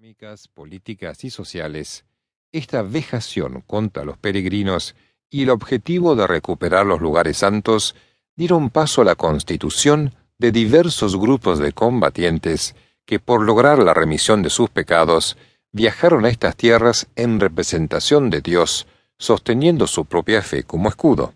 [0.00, 2.06] económicas, políticas y sociales,
[2.52, 4.94] esta vejación contra los peregrinos
[5.28, 7.94] y el objetivo de recuperar los lugares santos
[8.34, 12.74] dieron paso a la constitución de diversos grupos de combatientes
[13.04, 15.36] que por lograr la remisión de sus pecados
[15.70, 18.86] viajaron a estas tierras en representación de Dios,
[19.18, 21.34] sosteniendo su propia fe como escudo.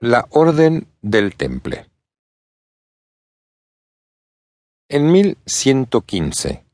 [0.00, 1.91] La Orden del Temple
[4.92, 6.66] En 1115,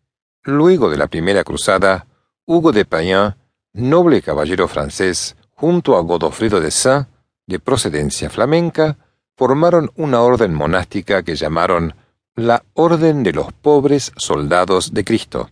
[0.43, 2.09] luego de la primera cruzada,
[2.47, 3.37] Hugo de Payen,
[3.73, 7.07] noble caballero francés, junto a Godofredo de Saint,
[7.47, 8.99] de procedencia flamenca,
[9.37, 11.95] formaron una orden monástica que llamaron
[12.35, 15.51] la Orden de los Pobres Soldados de Cristo,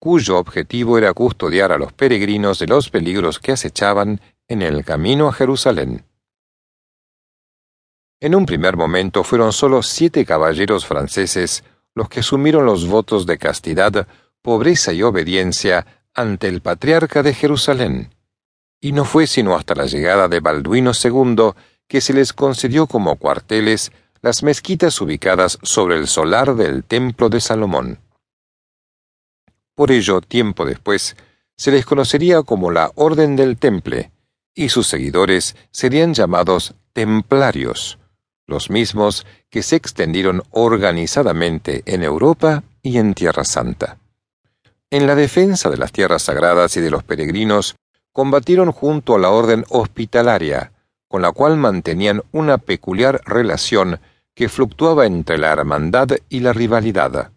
[0.00, 5.28] cuyo objetivo era custodiar a los peregrinos de los peligros que acechaban en el camino
[5.28, 6.04] a Jerusalén.
[8.22, 13.36] En un primer momento fueron solo siete caballeros franceses los que asumieron los votos de
[13.36, 14.06] castidad,
[14.42, 18.14] pobreza y obediencia ante el patriarca de Jerusalén,
[18.80, 21.50] y no fue sino hasta la llegada de Balduino II
[21.88, 27.40] que se les concedió como cuarteles las mezquitas ubicadas sobre el solar del templo de
[27.40, 27.98] Salomón.
[29.74, 31.16] Por ello, tiempo después,
[31.56, 34.12] se les conocería como la Orden del Temple,
[34.54, 37.98] y sus seguidores serían llamados templarios,
[38.52, 43.98] los mismos que se extendieron organizadamente en Europa y en Tierra Santa.
[44.90, 47.74] En la defensa de las tierras sagradas y de los peregrinos,
[48.12, 50.72] combatieron junto a la orden hospitalaria,
[51.08, 54.00] con la cual mantenían una peculiar relación
[54.34, 57.32] que fluctuaba entre la hermandad y la rivalidad.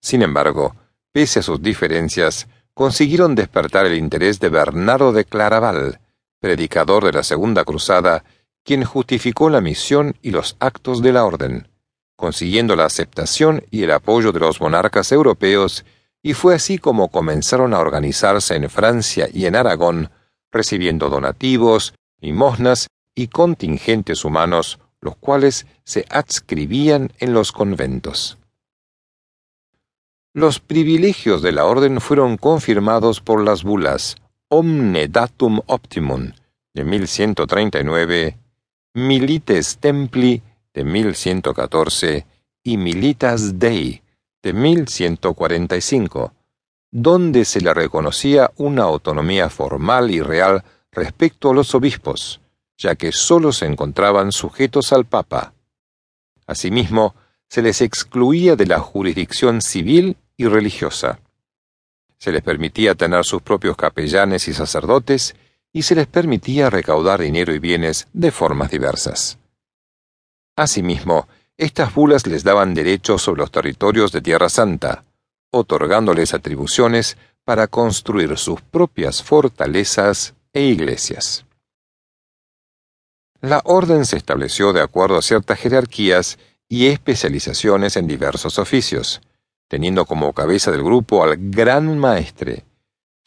[0.00, 0.76] Sin embargo,
[1.10, 6.00] pese a sus diferencias, consiguieron despertar el interés de Bernardo de Claraval,
[6.38, 8.24] predicador de la Segunda Cruzada
[8.68, 11.68] quien justificó la misión y los actos de la orden,
[12.16, 15.86] consiguiendo la aceptación y el apoyo de los monarcas europeos,
[16.22, 20.10] y fue así como comenzaron a organizarse en Francia y en Aragón,
[20.52, 28.36] recibiendo donativos, limosnas y contingentes humanos, los cuales se adscribían en los conventos.
[30.34, 34.16] Los privilegios de la orden fueron confirmados por las bulas
[34.50, 36.32] Omne Datum Optimum
[36.74, 38.36] de 1139
[38.94, 42.26] Milites Templi de 1114
[42.62, 44.02] y Militas Dei
[44.42, 46.32] de 1145,
[46.90, 52.40] donde se le reconocía una autonomía formal y real respecto a los obispos,
[52.78, 55.52] ya que sólo se encontraban sujetos al Papa.
[56.46, 57.14] Asimismo,
[57.48, 61.20] se les excluía de la jurisdicción civil y religiosa.
[62.18, 65.34] Se les permitía tener sus propios capellanes y sacerdotes
[65.72, 69.38] y se les permitía recaudar dinero y bienes de formas diversas.
[70.56, 75.04] Asimismo, estas bulas les daban derechos sobre los territorios de Tierra Santa,
[75.50, 81.44] otorgándoles atribuciones para construir sus propias fortalezas e iglesias.
[83.40, 89.22] La orden se estableció de acuerdo a ciertas jerarquías y especializaciones en diversos oficios,
[89.68, 92.64] teniendo como cabeza del grupo al gran maestre,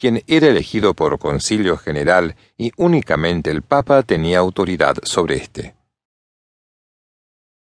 [0.02, 5.76] quien era elegido por concilio general y únicamente el Papa tenía autoridad sobre éste.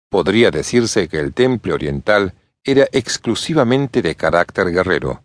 [0.10, 2.34] Podría decirse que el temple oriental
[2.64, 5.24] era exclusivamente de carácter guerrero,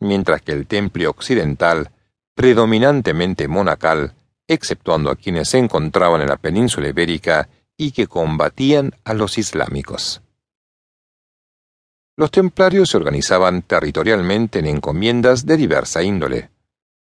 [0.00, 1.92] mientras que el temple occidental,
[2.34, 4.12] predominantemente monacal,
[4.46, 10.20] exceptuando a quienes se encontraban en la península ibérica y que combatían a los islámicos.
[12.16, 16.50] Los templarios se organizaban territorialmente en encomiendas de diversa índole.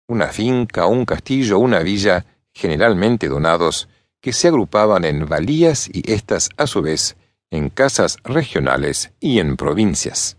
[0.07, 3.88] Una finca, un castillo, una villa, generalmente donados,
[4.19, 7.16] que se agrupaban en valías y éstas, a su vez,
[7.51, 10.35] en casas regionales y en provincias.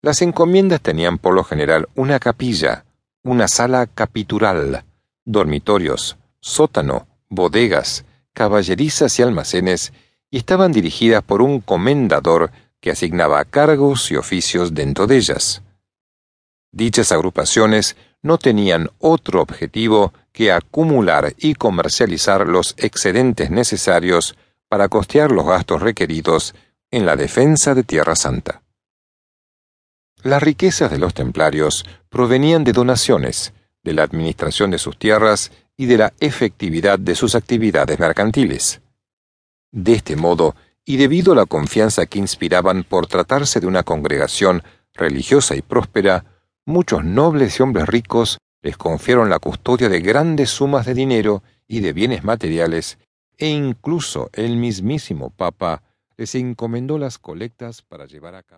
[0.00, 2.86] Las encomiendas tenían por lo general una capilla,
[3.22, 4.84] una sala capitural,
[5.26, 9.92] dormitorios, sótano, bodegas, caballerizas y almacenes,
[10.30, 15.62] y estaban dirigidas por un comendador que asignaba cargos y oficios dentro de ellas.
[16.72, 24.36] Dichas agrupaciones no tenían otro objetivo que acumular y comercializar los excedentes necesarios
[24.68, 26.54] para costear los gastos requeridos
[26.90, 28.62] en la defensa de Tierra Santa.
[30.22, 33.52] Las riquezas de los templarios provenían de donaciones,
[33.82, 38.80] de la administración de sus tierras y de la efectividad de sus actividades mercantiles.
[39.72, 40.54] De este modo,
[40.84, 44.62] y debido a la confianza que inspiraban por tratarse de una congregación
[44.94, 46.24] religiosa y próspera,
[46.66, 51.80] muchos nobles y hombres ricos les confiaron la custodia de grandes sumas de dinero y
[51.80, 52.98] de bienes materiales,
[53.38, 55.82] e incluso el mismísimo Papa
[56.16, 58.48] les encomendó las colectas para llevar a cabo.